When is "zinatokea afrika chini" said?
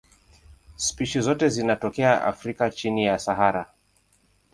1.49-3.05